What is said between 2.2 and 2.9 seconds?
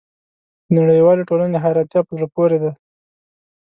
پورې ده.